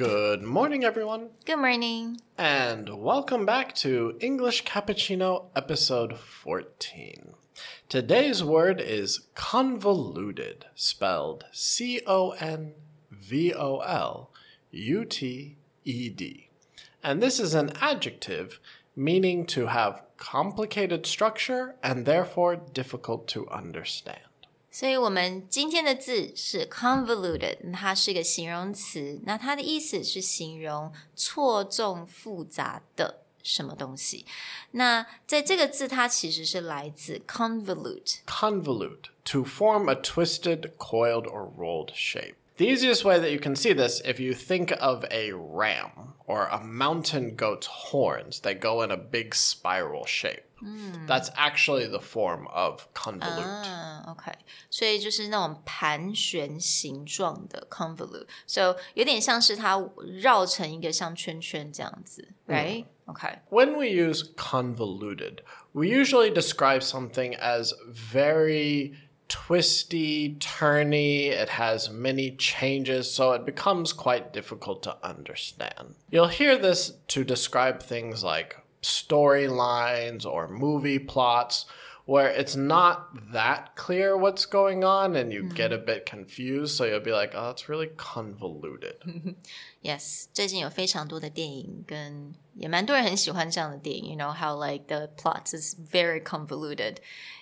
[0.00, 2.22] Good morning, everyone, Good morning.
[2.38, 7.34] and welcome back to English Cappuccino episode 14.
[7.86, 12.72] Today's word is convoluted, spelled C O N
[13.10, 14.30] V O L
[14.70, 16.48] U T E D.
[17.04, 18.58] And this is an adjective
[18.96, 24.29] meaning to have complicated structure and therefore difficult to understand.
[24.70, 34.24] 所以我们今天的字是 convoluted，它是一个形容词，那它的意思是形容错综复杂的什么东西。
[34.70, 38.18] 那在这个字，它其实是来自 convolute。
[38.26, 42.36] convolute, to form a twisted, coiled, or rolled shape.
[42.59, 46.47] The easiest way that you can see this if you think of a ram or
[46.47, 50.43] a mountain goat's horns that go in a big spiral shape.
[51.05, 53.43] That's actually the form of convolute.
[53.45, 54.31] 啊，OK，
[54.69, 59.77] 所以就是那种盘旋形状的 convolute，so 有点像是它
[60.21, 65.39] 绕成一个像圈圈这样子，right？OK，、 When we use convoluted,
[65.73, 68.93] we usually describe something as very
[69.30, 75.94] twisty, turny, it has many changes, so it becomes quite difficult to understand.
[76.10, 81.64] You'll hear this to describe things like storylines or movie plots
[82.05, 86.85] where it's not that clear what's going on and you get a bit confused, so
[86.85, 88.97] you'll be like, oh, it's really convoluted.
[89.81, 94.11] Yes，最近有非常多的电影跟也蛮多人很喜欢这样的电影。
[94.11, 96.97] You know how like the plot is very convoluted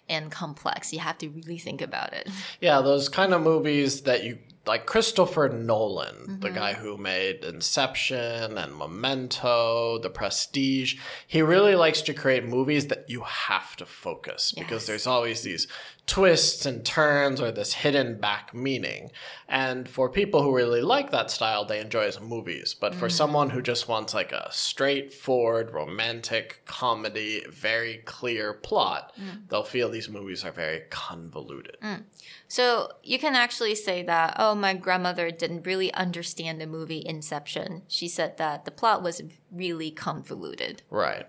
[0.08, 0.94] and complex.
[0.94, 2.30] You have to really think about it.
[2.62, 4.38] Yeah, those kind of movies that you
[4.69, 6.83] like Christopher Nolan, the guy mm-hmm.
[6.83, 10.97] who made Inception and Memento, The Prestige.
[11.27, 15.67] He really likes to create movies that you have to focus because there's always these
[16.09, 19.11] twists and turns or this hidden back meaning.
[19.47, 22.75] And for people who really like that style, they enjoy his movies.
[22.75, 23.13] But for mm.
[23.13, 29.49] someone who just wants like a straightforward romantic comedy, very clear plot, mm.
[29.49, 31.77] they'll feel these movies are very convoluted.
[31.83, 32.05] Mm.
[32.49, 37.83] So you can actually say that, oh, my grandmother didn't really understand the movie Inception.
[37.89, 40.83] She said that the plot was really convoluted.
[40.91, 41.27] Right.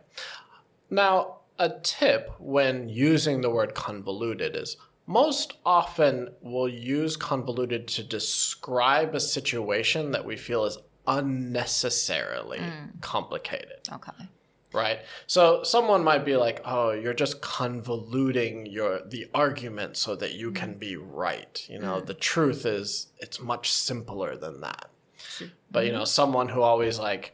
[0.89, 8.03] Now, a tip when using the word convoluted is most often we'll use convoluted to
[8.03, 13.01] describe a situation that we feel is unnecessarily mm.
[13.01, 14.11] complicated, Okay.
[14.73, 14.99] Right?
[15.27, 20.51] So someone might be like, "Oh, you're just convoluting your the argument so that you
[20.51, 22.05] can be right." You know, mm-hmm.
[22.05, 24.89] the truth is it's much simpler than that.
[25.71, 25.99] But you mm-hmm.
[25.99, 27.33] know, someone who always like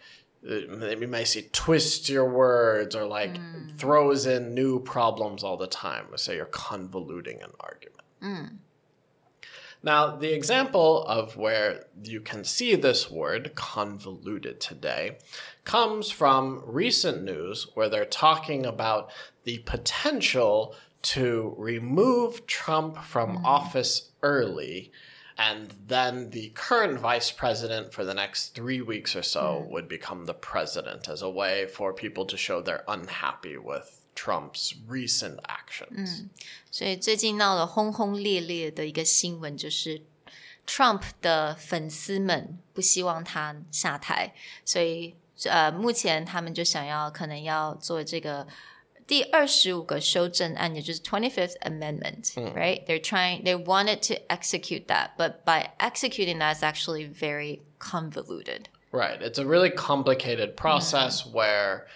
[0.50, 3.76] uh, we may see twists your words or like mm.
[3.78, 6.06] throws in new problems all the time.
[6.16, 8.04] Say you're convoluting an argument.
[8.22, 8.58] Mm.
[9.86, 15.20] Now, the example of where you can see this word convoluted today
[15.64, 19.12] comes from recent news where they're talking about
[19.44, 23.46] the potential to remove Trump from mm.
[23.46, 24.92] office early
[25.37, 30.27] and then the current vice president for the next three weeks or so would become
[30.27, 36.27] the president as a way for people to show they're unhappy with Trump's recent actions.
[36.71, 40.03] 所以最近闹得轰轰烈烈的一个新闻就是
[40.67, 44.35] Trump 的粉丝们不希望他下台，
[44.65, 48.47] 所以呃，目前他们就想要可能要做这个
[49.07, 56.63] 第二十五个修正案，也就是 Twenty Fifth Amendment，right？、They're trying, they wanted to execute that, but by executing that is
[56.63, 58.69] actually very convoluted.
[58.93, 59.21] Right.
[59.21, 61.87] It's a really complicated process where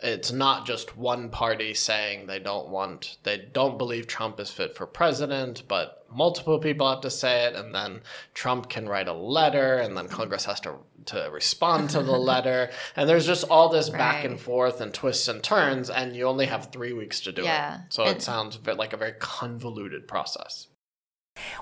[0.00, 4.76] it's not just one party saying they don't want, they don't believe Trump is fit
[4.76, 8.00] for president, but multiple people have to say it, and then
[8.32, 12.70] Trump can write a letter, and then Congress has to to respond to the letter,
[12.94, 16.46] and there's just all this back and forth and twists and turns, and you only
[16.46, 17.76] have three weeks to do Yeah.
[17.76, 17.92] it.
[17.92, 20.66] So And- it sounds like a very convoluted process.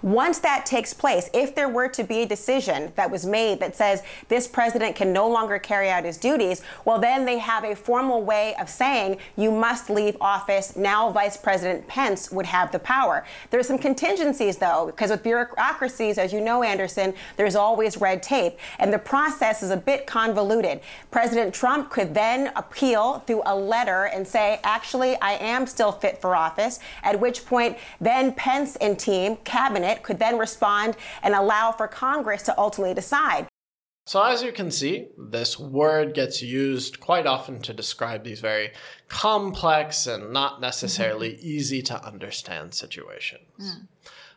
[0.02, 3.76] Once that takes place, if there were to be a decision that was made that
[3.76, 7.74] says this president can no longer carry out his duties, well, then they have a
[7.74, 10.76] formal way of saying you must leave office.
[10.76, 13.24] Now, Vice President Pence would have the power.
[13.50, 18.58] There's some contingencies, though, because with bureaucracies, as you know, Anderson, there's always red tape,
[18.78, 20.80] and the process is a bit convoluted.
[21.10, 26.20] President Trump could then appeal through a letter and say, actually, I am still fit
[26.20, 29.36] for office, at which point, then Pence and team,
[29.66, 33.46] cabinet could then respond and allow for Congress to ultimately decide.
[34.06, 38.70] So, as you can see, this word gets used quite often to describe these very
[39.08, 41.46] complex and not necessarily mm-hmm.
[41.56, 43.40] easy to understand situations.
[43.60, 43.86] Mm.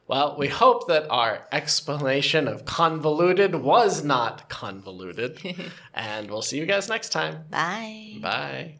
[0.07, 5.39] Well, we hope that our explanation of convoluted was not convoluted.
[5.93, 7.43] and we'll see you guys next time.
[7.51, 8.17] Bye.
[8.19, 8.78] Bye.